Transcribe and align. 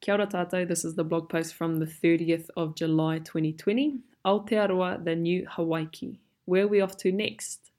Kia 0.00 0.14
ora 0.14 0.26
tātou, 0.26 0.66
this 0.66 0.82
is 0.82 0.94
the 0.94 1.04
blog 1.04 1.28
post 1.28 1.54
from 1.54 1.76
the 1.76 1.84
30th 1.84 2.48
of 2.56 2.74
July 2.74 3.18
2020. 3.18 3.98
Aotearoa, 4.24 5.04
the 5.04 5.14
new 5.14 5.46
Hawaiki. 5.46 6.16
Where 6.46 6.64
are 6.64 6.68
we 6.68 6.80
off 6.80 6.96
to 6.98 7.12
next? 7.12 7.70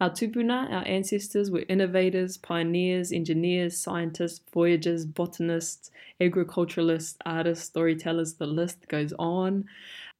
Our 0.00 0.08
tupuna, 0.08 0.72
our 0.72 0.86
ancestors, 0.86 1.50
were 1.50 1.66
innovators, 1.68 2.38
pioneers, 2.38 3.12
engineers, 3.12 3.76
scientists, 3.76 4.40
voyagers, 4.50 5.04
botanists, 5.04 5.90
agriculturalists, 6.22 7.18
artists, 7.26 7.66
storytellers, 7.66 8.36
the 8.36 8.46
list 8.46 8.88
goes 8.88 9.12
on. 9.18 9.66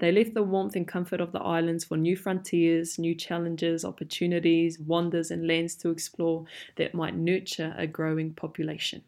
They 0.00 0.12
left 0.12 0.34
the 0.34 0.42
warmth 0.42 0.76
and 0.76 0.86
comfort 0.86 1.22
of 1.22 1.32
the 1.32 1.40
islands 1.40 1.84
for 1.84 1.96
new 1.96 2.16
frontiers, 2.16 2.98
new 2.98 3.14
challenges, 3.14 3.86
opportunities, 3.86 4.78
wonders, 4.78 5.30
and 5.30 5.46
lands 5.46 5.76
to 5.76 5.88
explore 5.88 6.44
that 6.76 6.92
might 6.92 7.16
nurture 7.16 7.74
a 7.78 7.86
growing 7.86 8.34
population. 8.34 9.02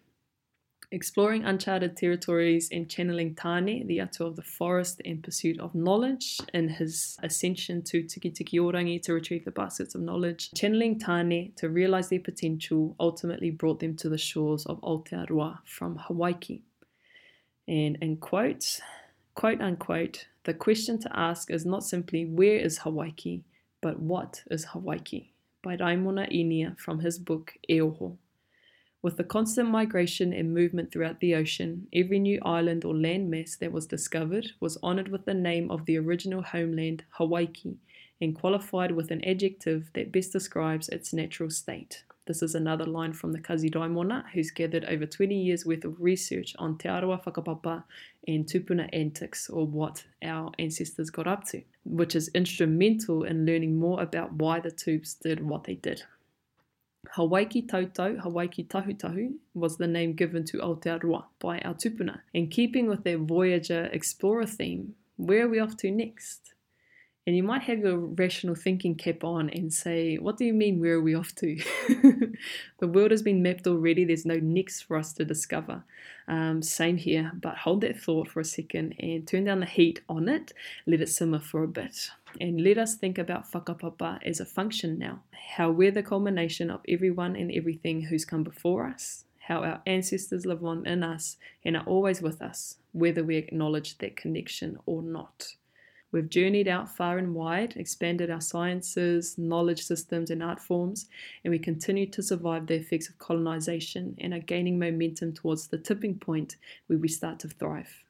Exploring 0.91 1.45
uncharted 1.45 1.98
territories 1.98 2.70
and 2.73 2.88
channeling 2.88 3.34
Tane, 3.34 3.87
the 3.87 4.01
atua 4.01 4.29
of 4.29 4.37
the 4.37 4.42
forest, 4.42 5.02
in 5.02 5.20
pursuit 5.20 5.60
of 5.60 5.74
knowledge, 5.74 6.41
and 6.55 6.70
his 6.70 7.19
ascension 7.23 7.83
to 7.83 8.02
Tikitiki-o-Rangi 8.02 9.02
to 9.02 9.12
retrieve 9.12 9.45
the 9.45 9.51
baskets 9.51 9.95
of 9.95 10.01
knowledge. 10.01 10.51
Channeling 10.55 10.98
Tane 10.98 11.52
to 11.56 11.69
realize 11.69 12.09
their 12.09 12.20
potential 12.20 12.96
ultimately 12.98 13.51
brought 13.51 13.80
them 13.80 13.96
to 13.96 14.09
the 14.09 14.16
shores 14.16 14.65
of 14.65 14.80
Aotearoa 14.80 15.59
from 15.66 15.98
Hawaiki. 15.98 16.62
And 17.66 17.98
in 18.01 18.16
quotes, 18.16 18.80
quote 19.34 19.60
unquote, 19.60 20.27
the 20.45 20.55
question 20.55 20.98
to 21.01 21.18
ask 21.18 21.51
is 21.51 21.66
not 21.66 21.84
simply 21.84 22.24
where 22.24 22.59
is 22.59 22.79
Hawaiki, 22.79 23.43
but 23.82 24.01
what 24.01 24.43
is 24.51 24.65
Hawaiki? 24.65 25.32
By 25.62 25.77
Raimona 25.77 26.32
Inia 26.32 26.79
from 26.79 27.01
his 27.01 27.18
book 27.18 27.52
Eoho. 27.68 28.16
With 29.01 29.16
the 29.16 29.23
constant 29.23 29.70
migration 29.70 30.33
and 30.33 30.52
movement 30.52 30.91
throughout 30.91 31.20
the 31.20 31.37
ocean, 31.37 31.87
every 31.93 32.19
new 32.19 32.41
island 32.45 32.84
or 32.84 32.95
landmass 32.95 33.57
that 33.59 33.71
was 33.71 33.87
discovered 33.87 34.51
was 34.59 34.77
honoured 34.83 35.07
with 35.07 35.24
the 35.24 35.34
name 35.34 35.71
of 35.71 35.84
the 35.84 35.97
original 35.99 36.43
homeland, 36.43 37.04
Hawaiki, 37.16 37.76
and 38.21 38.35
qualified 38.35 38.91
with 38.91 39.13
an 39.13 39.24
adjective 39.24 39.88
that 39.93 40.10
best 40.10 40.32
describes 40.32 40.88
its 40.88 41.13
natural 41.13 41.49
state. 41.49 42.02
This 42.26 42.43
is 42.43 42.57
another 42.57 42.87
line 42.87 43.13
from 43.13 43.32
the 43.32 43.38
Kazi 43.38 43.71
Raimona, 43.71 44.24
who's 44.35 44.51
gathered 44.51 44.85
over 44.87 45.07
20 45.07 45.32
years 45.32 45.65
worth 45.65 45.85
of 45.85 46.01
research 46.01 46.57
on 46.59 46.76
Te 46.76 46.88
Arawa 46.88 47.23
Whakapapa 47.24 47.85
and 48.26 48.46
tupuna 48.46 48.88
antics, 48.93 49.49
or 49.49 49.65
what 49.65 50.04
our 50.24 50.51
ancestors 50.59 51.09
got 51.09 51.29
up 51.29 51.45
to, 51.45 51.63
which 51.85 52.16
is 52.16 52.29
instrumental 52.35 53.23
in 53.23 53.46
learning 53.46 53.79
more 53.79 54.02
about 54.02 54.32
why 54.32 54.59
the 54.59 54.73
Tubes 54.73 55.15
did 55.15 55.49
what 55.49 55.65
they 55.65 55.76
did. 55.76 56.02
Hawaiki 57.16 57.66
Tautau, 57.66 58.20
Hawaiki 58.20 58.66
Tahutahu, 58.66 59.34
was 59.54 59.76
the 59.76 59.87
name 59.87 60.14
given 60.14 60.45
to 60.45 60.59
Aotearoa 60.59 61.24
by 61.38 61.59
our 61.60 61.74
tupuna. 61.74 62.20
In 62.34 62.48
keeping 62.48 62.87
with 62.87 63.04
their 63.04 63.18
Voyager 63.18 63.88
Explorer 63.92 64.47
theme, 64.47 64.94
where 65.16 65.47
are 65.47 65.48
we 65.48 65.59
off 65.59 65.76
to 65.78 65.91
next? 65.91 66.54
And 67.28 67.37
you 67.37 67.43
might 67.43 67.65
have 67.65 67.81
your 67.81 67.98
rational 67.98 68.54
thinking 68.54 68.94
cap 68.94 69.22
on 69.22 69.50
and 69.50 69.71
say, 69.71 70.16
What 70.16 70.38
do 70.38 70.47
you 70.47 70.54
mean, 70.54 70.81
where 70.81 70.94
are 70.94 71.03
we 71.03 71.15
off 71.15 71.34
to? 71.34 71.59
the 72.78 72.87
world 72.87 73.10
has 73.10 73.20
been 73.20 73.43
mapped 73.43 73.66
already, 73.66 74.06
there's 74.06 74.25
no 74.25 74.38
next 74.38 74.84
for 74.84 74.97
us 74.97 75.12
to 75.12 75.26
discover. 75.26 75.84
Um, 76.26 76.62
same 76.62 76.97
here, 76.97 77.32
but 77.34 77.59
hold 77.59 77.82
that 77.82 78.00
thought 78.00 78.28
for 78.28 78.41
a 78.41 78.47
second 78.47 78.94
and 78.98 79.28
turn 79.28 79.44
down 79.44 79.60
the 79.60 79.66
heat 79.66 80.00
on 80.09 80.26
it, 80.26 80.54
let 80.87 81.03
it 81.03 81.10
simmer 81.10 81.38
for 81.38 81.62
a 81.65 81.69
bit. 81.69 82.09
And 82.41 82.65
let 82.65 82.78
us 82.78 82.94
think 82.94 83.19
about 83.19 83.53
whakapapa 83.53 84.20
as 84.25 84.41
a 84.41 84.47
function 84.47 84.98
now. 84.98 85.20
How 85.56 85.70
we're 85.70 85.91
the 85.91 86.03
culmination 86.03 86.70
of 86.70 86.81
everyone 86.88 87.37
and 87.37 87.53
everything 87.53 88.04
who's 88.04 88.25
come 88.25 88.42
before 88.42 88.87
us. 88.87 89.26
How 89.48 89.65
our 89.65 89.82
ancestors 89.87 90.47
live 90.47 90.65
on 90.65 90.87
in 90.87 91.03
us 91.03 91.37
and 91.62 91.76
are 91.76 91.84
always 91.84 92.22
with 92.22 92.41
us, 92.41 92.78
whether 92.92 93.22
we 93.22 93.37
acknowledge 93.37 93.98
that 93.98 94.16
connection 94.16 94.78
or 94.87 95.03
not. 95.03 95.56
We've 96.10 96.28
journeyed 96.28 96.69
out 96.69 96.88
far 96.88 97.19
and 97.19 97.34
wide, 97.34 97.75
expanded 97.76 98.31
our 98.31 98.41
sciences, 98.41 99.37
knowledge 99.37 99.82
systems, 99.82 100.30
and 100.30 100.42
art 100.42 100.58
forms, 100.58 101.06
and 101.44 101.50
we 101.50 101.58
continue 101.58 102.06
to 102.06 102.22
survive 102.22 102.66
the 102.66 102.76
effects 102.76 103.10
of 103.10 103.19
colonization 103.19 104.16
and 104.18 104.32
are 104.32 104.38
gaining 104.38 104.78
momentum 104.78 105.34
towards 105.34 105.66
the 105.66 105.76
tipping 105.76 106.18
point 106.18 106.56
where 106.86 106.98
we 106.98 107.08
start 107.08 107.38
to 107.41 107.48
thrive. 107.48 108.04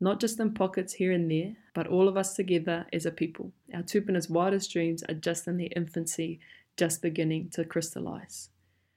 Not 0.00 0.20
just 0.20 0.40
in 0.40 0.54
pockets 0.54 0.94
here 0.94 1.12
and 1.12 1.30
there, 1.30 1.54
but 1.74 1.86
all 1.86 2.08
of 2.08 2.16
us 2.16 2.34
together 2.34 2.86
as 2.94 3.04
a 3.04 3.10
people. 3.10 3.52
Our 3.74 3.82
tupuna's 3.82 4.30
wildest 4.30 4.72
dreams 4.72 5.02
are 5.08 5.14
just 5.14 5.46
in 5.46 5.58
their 5.58 5.68
infancy, 5.76 6.40
just 6.78 7.02
beginning 7.02 7.50
to 7.50 7.64
crystallize. 7.64 8.48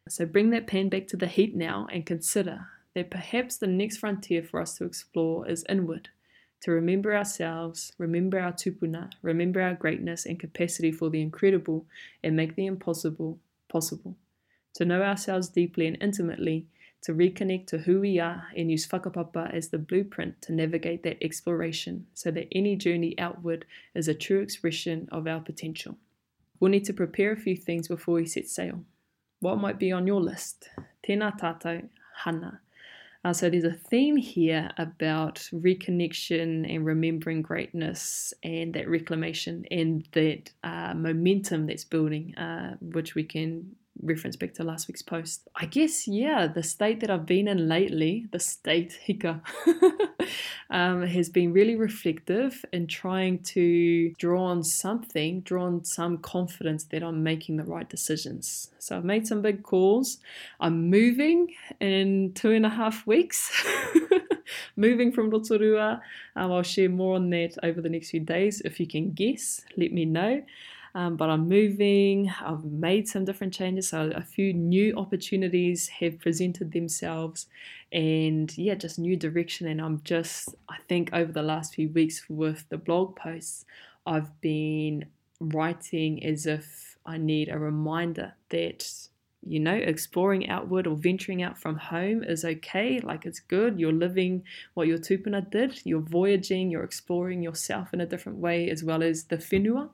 So 0.07 0.25
bring 0.25 0.51
that 0.51 0.67
pen 0.67 0.87
back 0.87 1.07
to 1.07 1.17
the 1.17 1.27
heat 1.27 1.53
now 1.53 1.87
and 1.91 2.05
consider 2.05 2.67
that 2.95 3.11
perhaps 3.11 3.57
the 3.57 3.67
next 3.67 3.97
frontier 3.97 4.41
for 4.41 4.61
us 4.61 4.77
to 4.77 4.85
explore 4.85 5.47
is 5.47 5.65
inward 5.67 6.09
to 6.61 6.71
remember 6.71 7.15
ourselves, 7.15 7.93
remember 7.97 8.39
our 8.39 8.51
tupuna, 8.51 9.11
remember 9.21 9.61
our 9.61 9.73
greatness 9.73 10.25
and 10.25 10.39
capacity 10.39 10.91
for 10.91 11.09
the 11.09 11.21
incredible, 11.21 11.85
and 12.23 12.35
make 12.35 12.55
the 12.55 12.65
impossible 12.65 13.39
possible. 13.69 14.15
To 14.75 14.85
know 14.85 15.01
ourselves 15.01 15.49
deeply 15.49 15.87
and 15.87 15.97
intimately, 16.01 16.67
to 17.03 17.13
reconnect 17.13 17.67
to 17.67 17.77
who 17.79 18.01
we 18.01 18.19
are 18.19 18.47
and 18.55 18.71
use 18.71 18.87
whakapapa 18.87 19.53
as 19.53 19.69
the 19.69 19.77
blueprint 19.77 20.41
to 20.41 20.53
navigate 20.53 21.03
that 21.03 21.23
exploration 21.23 22.07
so 22.13 22.31
that 22.31 22.47
any 22.51 22.75
journey 22.75 23.17
outward 23.19 23.65
is 23.93 24.07
a 24.07 24.13
true 24.13 24.41
expression 24.41 25.07
of 25.11 25.27
our 25.27 25.39
potential. 25.39 25.97
We'll 26.59 26.71
need 26.71 26.85
to 26.85 26.93
prepare 26.93 27.31
a 27.31 27.37
few 27.37 27.55
things 27.55 27.87
before 27.87 28.15
we 28.15 28.25
set 28.25 28.47
sail. 28.47 28.83
What 29.39 29.59
might 29.59 29.77
be 29.77 29.91
on 29.91 30.07
your 30.07 30.19
list? 30.19 30.69
Tēnā 31.07 31.39
tātou, 31.39 31.87
hana. 32.23 32.61
Uh, 33.23 33.33
so 33.33 33.49
there's 33.49 33.63
a 33.63 33.73
theme 33.73 34.15
here 34.15 34.69
about 34.77 35.35
reconnection 35.53 36.73
and 36.73 36.85
remembering 36.85 37.41
greatness 37.41 38.33
and 38.43 38.73
that 38.73 38.87
reclamation 38.87 39.65
and 39.71 40.07
that 40.13 40.51
uh, 40.63 40.93
momentum 40.93 41.65
that's 41.67 41.83
building, 41.83 42.35
uh, 42.37 42.75
which 42.79 43.15
we 43.15 43.23
can 43.23 43.75
reference 44.01 44.35
back 44.35 44.53
to 44.55 44.63
last 44.63 44.87
week's 44.87 45.01
post. 45.01 45.47
I 45.55 45.65
guess, 45.65 46.07
yeah, 46.07 46.47
the 46.47 46.63
state 46.63 46.99
that 47.01 47.09
I've 47.09 47.25
been 47.25 47.47
in 47.47 47.67
lately, 47.67 48.27
the 48.31 48.39
state, 48.39 48.97
hika, 49.07 49.41
um, 50.69 51.05
has 51.05 51.29
been 51.29 51.53
really 51.53 51.75
reflective 51.75 52.63
in 52.73 52.87
trying 52.87 53.39
to 53.43 54.13
draw 54.17 54.43
on 54.43 54.63
something, 54.63 55.41
draw 55.41 55.65
on 55.65 55.83
some 55.83 56.17
confidence 56.17 56.85
that 56.85 57.03
I'm 57.03 57.23
making 57.23 57.57
the 57.57 57.63
right 57.63 57.89
decisions. 57.89 58.71
So 58.79 58.97
I've 58.97 59.05
made 59.05 59.27
some 59.27 59.41
big 59.41 59.63
calls. 59.63 60.19
I'm 60.59 60.89
moving 60.89 61.53
in 61.79 62.33
two 62.33 62.51
and 62.51 62.65
a 62.65 62.69
half 62.69 63.05
weeks. 63.05 63.51
moving 64.75 65.11
from 65.11 65.29
Rotorua. 65.29 66.01
Um, 66.35 66.51
I'll 66.51 66.63
share 66.63 66.89
more 66.89 67.15
on 67.15 67.29
that 67.31 67.57
over 67.63 67.81
the 67.81 67.89
next 67.89 68.11
few 68.11 68.19
days. 68.19 68.61
If 68.63 68.79
you 68.79 68.87
can 68.87 69.11
guess, 69.11 69.61
let 69.75 69.91
me 69.91 70.05
know. 70.05 70.43
Um, 70.95 71.15
but 71.15 71.29
I'm 71.29 71.47
moving, 71.47 72.31
I've 72.41 72.63
made 72.63 73.07
some 73.07 73.25
different 73.25 73.53
changes, 73.53 73.89
so 73.89 74.11
a 74.15 74.21
few 74.21 74.53
new 74.53 74.95
opportunities 74.97 75.87
have 75.87 76.19
presented 76.19 76.71
themselves, 76.71 77.47
and 77.91 78.55
yeah, 78.57 78.75
just 78.75 78.99
new 78.99 79.15
direction. 79.15 79.67
And 79.67 79.81
I'm 79.81 80.01
just, 80.03 80.55
I 80.69 80.77
think, 80.87 81.09
over 81.13 81.31
the 81.31 81.43
last 81.43 81.75
few 81.75 81.89
weeks 81.89 82.25
with 82.29 82.67
the 82.69 82.77
blog 82.77 83.15
posts, 83.15 83.65
I've 84.05 84.39
been 84.41 85.05
writing 85.39 86.23
as 86.23 86.45
if 86.45 86.97
I 87.05 87.17
need 87.17 87.49
a 87.49 87.59
reminder 87.59 88.33
that 88.49 89.09
you 89.47 89.59
know, 89.59 89.75
exploring 89.75 90.49
outward 90.49 90.87
or 90.87 90.95
venturing 90.95 91.41
out 91.41 91.57
from 91.57 91.77
home 91.77 92.23
is 92.23 92.43
okay. 92.43 92.99
Like 92.99 93.25
it's 93.25 93.39
good. 93.39 93.79
You're 93.79 93.93
living 93.93 94.43
what 94.73 94.87
your 94.87 94.97
tupuna 94.97 95.49
did. 95.49 95.79
You're 95.85 96.01
voyaging. 96.01 96.69
You're 96.69 96.83
exploring 96.83 97.41
yourself 97.41 97.93
in 97.93 98.01
a 98.01 98.05
different 98.05 98.39
way, 98.39 98.69
as 98.69 98.83
well 98.83 99.01
as 99.01 99.25
the 99.25 99.37
whenua. 99.37 99.89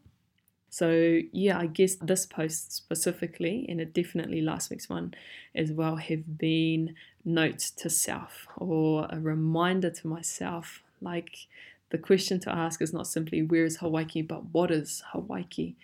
So, 0.74 1.20
yeah, 1.32 1.60
I 1.60 1.68
guess 1.68 1.94
this 2.02 2.26
post 2.26 2.72
specifically, 2.72 3.68
and 3.70 3.80
it 3.80 3.94
definitely 3.94 4.42
last 4.42 4.72
week's 4.72 4.90
one 4.90 5.14
as 5.54 5.72
well, 5.72 5.98
have 5.98 6.40
been 6.40 6.96
notes 7.24 7.70
to 7.70 7.92
self 7.92 8.48
or 8.58 9.06
a 9.12 9.20
reminder 9.20 9.92
to 9.92 10.08
myself. 10.08 10.82
Like, 11.00 11.46
the 11.92 12.00
question 12.00 12.40
to 12.40 12.52
ask 12.52 12.82
is 12.82 12.92
not 12.92 13.06
simply 13.06 13.44
where 13.44 13.66
is 13.66 13.78
Hawaiki, 13.78 14.28
but 14.28 14.46
what 14.46 14.72
is 14.72 15.04
Hawaiki? 15.14 15.76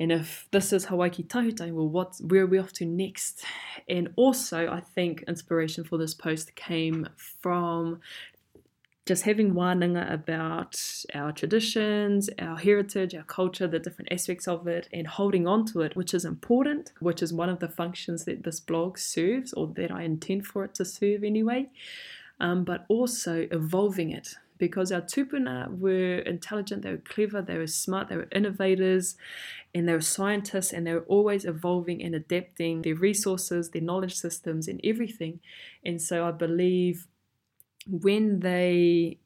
And 0.00 0.10
if 0.10 0.48
this 0.50 0.72
is 0.72 0.86
Hawaiki 0.86 1.26
Tahutai, 1.26 1.70
well, 1.70 1.86
what, 1.86 2.18
where 2.26 2.44
are 2.44 2.46
we 2.46 2.58
off 2.58 2.72
to 2.74 2.86
next? 2.86 3.44
And 3.86 4.14
also, 4.16 4.66
I 4.66 4.80
think 4.80 5.24
inspiration 5.28 5.84
for 5.84 5.98
this 5.98 6.14
post 6.14 6.54
came 6.54 7.06
from 7.18 8.00
just 9.04 9.24
having 9.24 9.52
wānanga 9.52 10.12
about 10.12 10.80
our 11.12 11.32
traditions, 11.32 12.30
our 12.38 12.56
heritage, 12.56 13.14
our 13.14 13.24
culture, 13.24 13.66
the 13.66 13.80
different 13.80 14.12
aspects 14.12 14.46
of 14.46 14.68
it, 14.68 14.88
and 14.92 15.06
holding 15.06 15.46
on 15.46 15.66
to 15.66 15.80
it, 15.80 15.96
which 15.96 16.14
is 16.14 16.24
important, 16.24 16.92
which 17.00 17.20
is 17.20 17.32
one 17.32 17.48
of 17.48 17.58
the 17.58 17.68
functions 17.68 18.24
that 18.26 18.44
this 18.44 18.60
blog 18.60 18.98
serves, 18.98 19.52
or 19.54 19.66
that 19.74 19.90
I 19.90 20.02
intend 20.02 20.46
for 20.46 20.64
it 20.64 20.74
to 20.76 20.84
serve 20.84 21.24
anyway, 21.24 21.68
um, 22.38 22.64
but 22.64 22.84
also 22.88 23.48
evolving 23.50 24.10
it. 24.10 24.36
Because 24.58 24.92
our 24.92 25.00
tupuna 25.00 25.76
were 25.76 26.18
intelligent, 26.18 26.82
they 26.82 26.92
were 26.92 26.98
clever, 26.98 27.42
they 27.42 27.58
were 27.58 27.66
smart, 27.66 28.08
they 28.08 28.16
were 28.16 28.28
innovators, 28.30 29.16
and 29.74 29.88
they 29.88 29.94
were 29.94 30.00
scientists, 30.00 30.72
and 30.72 30.86
they 30.86 30.94
were 30.94 31.06
always 31.08 31.44
evolving 31.44 32.00
and 32.00 32.14
adapting 32.14 32.82
their 32.82 32.94
resources, 32.94 33.70
their 33.70 33.82
knowledge 33.82 34.14
systems, 34.14 34.68
and 34.68 34.80
everything. 34.84 35.40
And 35.84 36.00
so 36.00 36.24
I 36.24 36.30
believe 36.30 37.08
when 37.88 38.40
they 38.40 39.18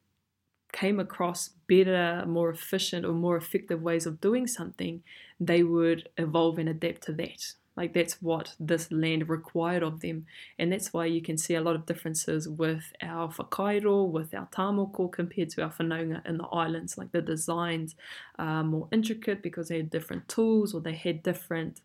came 0.73 0.99
across 0.99 1.49
better, 1.67 2.25
more 2.27 2.49
efficient, 2.49 3.05
or 3.05 3.13
more 3.13 3.37
effective 3.37 3.81
ways 3.81 4.05
of 4.05 4.21
doing 4.21 4.47
something, 4.47 5.03
they 5.39 5.63
would 5.63 6.09
evolve 6.17 6.59
and 6.59 6.69
adapt 6.69 7.03
to 7.03 7.13
that. 7.13 7.53
Like 7.75 7.93
that's 7.93 8.21
what 8.23 8.55
this 8.59 8.91
land 8.91 9.29
required 9.29 9.83
of 9.83 9.99
them. 10.01 10.25
And 10.57 10.71
that's 10.71 10.93
why 10.93 11.05
you 11.05 11.21
can 11.21 11.37
see 11.37 11.53
a 11.53 11.61
lot 11.61 11.75
of 11.75 11.85
differences 11.85 12.49
with 12.49 12.91
our 13.03 13.29
whakairo, 13.29 14.09
with 14.09 14.33
our 14.33 14.47
tamoko 14.47 15.11
compared 15.11 15.51
to 15.51 15.63
our 15.63 15.69
whanaunga 15.71 16.25
in 16.27 16.37
the 16.39 16.45
islands. 16.45 16.97
Like 16.97 17.11
the 17.11 17.21
designs 17.21 17.95
are 18.39 18.63
more 18.63 18.87
intricate 18.91 19.43
because 19.43 19.67
they 19.67 19.77
had 19.77 19.91
different 19.91 20.27
tools 20.27 20.73
or 20.73 20.81
they 20.81 20.95
had 20.95 21.21
different 21.21 21.81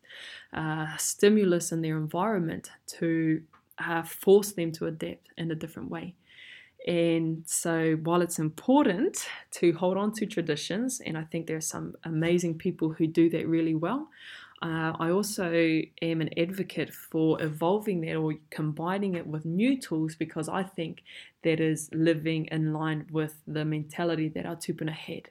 uh, 0.51 0.97
stimulus 0.97 1.71
in 1.71 1.81
their 1.81 1.97
environment 1.97 2.71
to 2.87 3.43
uh, 3.77 4.03
force 4.03 4.51
them 4.53 4.71
to 4.73 4.87
adapt 4.87 5.29
in 5.37 5.51
a 5.51 5.55
different 5.55 5.89
way. 5.91 6.15
And 6.85 7.43
so, 7.45 7.93
while 8.03 8.21
it's 8.21 8.39
important 8.39 9.25
to 9.51 9.71
hold 9.73 9.97
on 9.97 10.11
to 10.13 10.25
traditions, 10.25 11.01
and 11.05 11.17
I 11.17 11.23
think 11.23 11.47
there 11.47 11.55
are 11.55 11.61
some 11.61 11.95
amazing 12.03 12.57
people 12.57 12.91
who 12.91 13.07
do 13.07 13.29
that 13.29 13.47
really 13.47 13.73
well, 13.73 14.09
uh, 14.63 14.93
I 14.97 15.09
also 15.09 15.51
am 16.01 16.21
an 16.21 16.29
advocate 16.37 16.93
for 16.93 17.41
evolving 17.41 17.99
that 18.01 18.15
or 18.15 18.35
combining 18.49 19.15
it 19.15 19.27
with 19.27 19.43
new 19.45 19.77
tools 19.79 20.15
because 20.15 20.47
I 20.47 20.63
think 20.63 21.03
that 21.43 21.59
is 21.59 21.89
living 21.93 22.45
in 22.45 22.71
line 22.71 23.05
with 23.11 23.35
the 23.45 23.65
mentality 23.65 24.29
that 24.29 24.45
our 24.45 24.55
tupuna 24.55 24.93
had. 24.93 25.29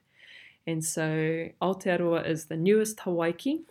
And 0.66 0.84
so 0.84 1.48
Aotearoa 1.62 2.26
is 2.28 2.46
the 2.46 2.58
newest 2.58 2.98
Hawaiki. 2.98 3.62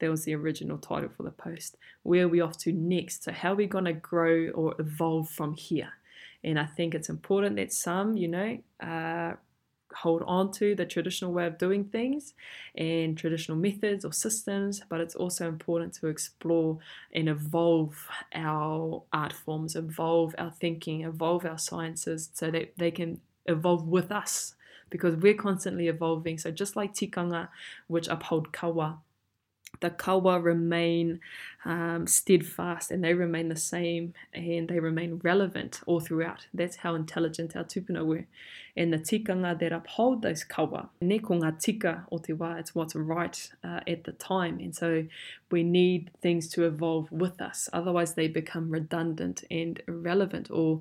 That 0.00 0.10
was 0.10 0.24
the 0.24 0.34
original 0.34 0.76
title 0.76 1.08
for 1.16 1.22
the 1.22 1.30
post. 1.30 1.78
Where 2.02 2.26
are 2.26 2.28
we 2.28 2.42
off 2.42 2.58
to 2.58 2.72
next? 2.72 3.24
So 3.24 3.32
how 3.32 3.52
are 3.52 3.56
we 3.56 3.66
going 3.66 3.86
to 3.86 3.94
grow 3.94 4.50
or 4.50 4.74
evolve 4.78 5.30
from 5.30 5.54
here? 5.54 5.92
And 6.44 6.58
I 6.58 6.66
think 6.66 6.94
it's 6.94 7.08
important 7.08 7.56
that 7.56 7.72
some, 7.72 8.16
you 8.16 8.28
know, 8.28 8.58
uh, 8.80 9.34
hold 9.94 10.22
on 10.26 10.52
to 10.52 10.74
the 10.74 10.84
traditional 10.84 11.32
way 11.32 11.46
of 11.46 11.58
doing 11.58 11.84
things 11.84 12.34
and 12.76 13.16
traditional 13.16 13.56
methods 13.56 14.04
or 14.04 14.12
systems, 14.12 14.82
but 14.88 15.00
it's 15.00 15.14
also 15.14 15.48
important 15.48 15.94
to 15.94 16.08
explore 16.08 16.78
and 17.12 17.28
evolve 17.28 18.08
our 18.34 19.02
art 19.12 19.32
forms, 19.32 19.74
evolve 19.76 20.34
our 20.38 20.50
thinking, 20.50 21.02
evolve 21.02 21.44
our 21.46 21.58
sciences 21.58 22.30
so 22.32 22.50
that 22.50 22.72
they 22.76 22.90
can 22.90 23.20
evolve 23.46 23.86
with 23.86 24.10
us 24.12 24.54
because 24.90 25.16
we're 25.16 25.34
constantly 25.34 25.88
evolving. 25.88 26.38
So 26.38 26.50
just 26.50 26.76
like 26.76 26.94
tikanga, 26.94 27.48
which 27.86 28.08
uphold 28.08 28.52
kawa, 28.52 28.98
the 29.80 29.90
kawa 29.90 30.40
remain 30.40 31.20
um, 31.64 32.06
steadfast 32.06 32.90
and 32.90 33.02
they 33.02 33.14
remain 33.14 33.48
the 33.48 33.56
same 33.56 34.14
and 34.32 34.68
they 34.68 34.78
remain 34.78 35.20
relevant 35.22 35.80
all 35.86 36.00
throughout. 36.00 36.46
That's 36.54 36.76
how 36.76 36.94
intelligent 36.94 37.56
our 37.56 37.64
tupuna 37.64 38.04
were. 38.04 38.26
And 38.76 38.92
the 38.92 38.98
tikanga 38.98 39.58
that 39.58 39.72
uphold 39.72 40.22
those 40.22 40.44
kawa, 40.44 40.90
ne 41.00 41.18
ko 41.18 41.34
ngā 41.34 41.58
tika 41.58 42.06
o 42.12 42.18
te 42.18 42.32
wā, 42.34 42.58
it's 42.58 42.74
what's 42.74 42.94
right 42.94 43.50
uh, 43.64 43.80
at 43.86 44.04
the 44.04 44.12
time. 44.12 44.58
And 44.60 44.74
so 44.74 45.06
we 45.50 45.62
need 45.62 46.10
things 46.20 46.48
to 46.50 46.64
evolve 46.64 47.10
with 47.10 47.40
us. 47.40 47.68
Otherwise 47.72 48.14
they 48.14 48.28
become 48.28 48.70
redundant 48.70 49.44
and 49.50 49.82
irrelevant 49.88 50.50
or 50.50 50.80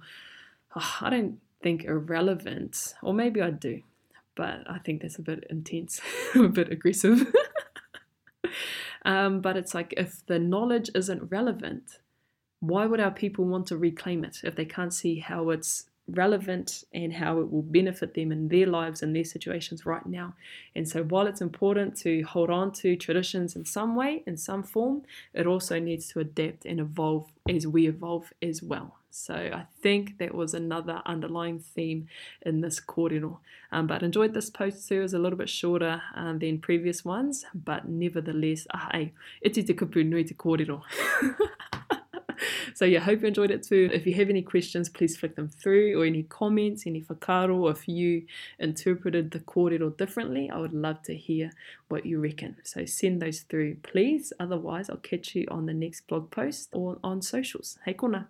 oh, 0.75 0.95
I 1.01 1.09
don't 1.09 1.39
think 1.61 1.85
irrelevant, 1.85 2.93
or 3.01 3.13
maybe 3.13 3.41
I 3.41 3.49
do, 3.49 3.81
but 4.35 4.69
I 4.69 4.77
think 4.79 5.01
that's 5.01 5.17
a 5.17 5.21
bit 5.21 5.45
intense, 5.49 5.99
a 6.35 6.47
bit 6.47 6.71
aggressive. 6.71 7.33
Um, 9.05 9.39
but 9.39 9.55
it's 9.55 9.73
like 9.73 9.93
if 9.95 10.25
the 10.25 10.39
knowledge 10.39 10.89
isn't 10.93 11.31
relevant, 11.31 11.99
why 12.59 12.85
would 12.85 12.99
our 12.99 13.11
people 13.11 13.45
want 13.45 13.67
to 13.67 13.77
reclaim 13.77 14.25
it 14.25 14.41
if 14.43 14.55
they 14.55 14.65
can't 14.65 14.93
see 14.93 15.19
how 15.19 15.51
it's 15.51 15.85
relevant 16.07 16.83
and 16.93 17.13
how 17.13 17.39
it 17.39 17.51
will 17.51 17.61
benefit 17.63 18.13
them 18.13 18.31
in 18.31 18.47
their 18.47 18.67
lives 18.67 19.01
and 19.01 19.15
their 19.15 19.23
situations 19.23 19.85
right 19.85 20.05
now. 20.05 20.35
And 20.75 20.87
so, 20.87 21.03
while 21.03 21.27
it's 21.27 21.41
important 21.41 21.97
to 21.99 22.21
hold 22.23 22.49
on 22.49 22.71
to 22.73 22.95
traditions 22.95 23.55
in 23.55 23.65
some 23.65 23.95
way, 23.95 24.23
in 24.27 24.37
some 24.37 24.63
form, 24.63 25.03
it 25.33 25.47
also 25.47 25.79
needs 25.79 26.07
to 26.09 26.19
adapt 26.19 26.65
and 26.65 26.79
evolve 26.79 27.31
as 27.49 27.65
we 27.65 27.87
evolve 27.87 28.33
as 28.41 28.61
well. 28.61 28.97
So, 29.17 29.33
I 29.33 29.65
think 29.81 30.17
that 30.17 30.35
was 30.35 30.53
another 30.53 31.01
underlying 31.05 31.59
theme 31.59 32.07
in 32.41 32.59
this 32.59 32.81
kōrero. 32.81 33.37
Um, 33.71 33.87
but 33.87 34.03
enjoyed 34.03 34.33
this 34.33 34.49
post 34.49 34.89
too. 34.89 34.99
It 34.99 35.03
was 35.03 35.13
a 35.13 35.19
little 35.19 35.37
bit 35.37 35.49
shorter 35.49 36.01
um, 36.15 36.39
than 36.39 36.59
previous 36.59 37.05
ones, 37.05 37.45
but 37.53 37.87
nevertheless, 37.87 38.67
ah, 38.73 38.89
ei, 38.93 39.13
iti 39.41 39.63
te 39.63 39.73
kupu 39.73 40.05
nui 40.05 40.25
te 40.25 40.33
kōrero. 40.33 40.81
so 42.73 42.83
yeah, 42.83 42.99
hope 42.99 43.21
you 43.21 43.29
enjoyed 43.29 43.51
it 43.51 43.63
too. 43.63 43.89
If 43.93 44.05
you 44.05 44.13
have 44.15 44.29
any 44.29 44.41
questions, 44.41 44.89
please 44.89 45.15
flick 45.15 45.37
them 45.37 45.47
through 45.47 45.97
or 45.97 46.03
any 46.03 46.23
comments, 46.23 46.85
any 46.85 47.01
whakaaro, 47.01 47.71
if 47.71 47.87
you 47.87 48.25
interpreted 48.59 49.31
the 49.31 49.39
kōrero 49.39 49.95
differently, 49.95 50.49
I 50.49 50.57
would 50.57 50.73
love 50.73 51.01
to 51.03 51.15
hear 51.15 51.51
what 51.87 52.05
you 52.05 52.19
reckon. 52.19 52.57
So 52.63 52.83
send 52.83 53.21
those 53.21 53.39
through, 53.39 53.75
please. 53.75 54.33
Otherwise, 54.41 54.89
I'll 54.89 54.97
catch 54.97 55.35
you 55.35 55.47
on 55.49 55.67
the 55.67 55.73
next 55.73 56.05
blog 56.05 56.31
post 56.31 56.67
or 56.73 56.97
on 57.01 57.21
socials. 57.21 57.79
Hey 57.85 57.93
kona. 57.93 58.27